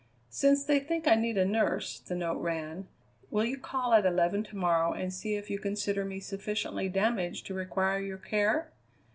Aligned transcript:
"Since 0.31 0.63
they 0.65 0.79
think 0.79 1.07
I 1.07 1.13
need 1.13 1.37
a 1.37 1.45
nurse," 1.45 1.99
the 1.99 2.15
note 2.15 2.39
ran, 2.39 2.87
"will 3.29 3.45
you 3.45 3.59
call 3.59 3.93
at 3.93 4.03
eleven 4.03 4.41
to 4.45 4.57
morrow 4.57 4.93
and 4.93 5.13
see 5.13 5.35
if 5.35 5.47
you 5.51 5.59
consider 5.59 6.03
me 6.03 6.19
sufficiently 6.19 6.89
damaged 6.89 7.45
to 7.45 7.53
require 7.53 7.99
your 7.99 8.17
care? 8.17 8.71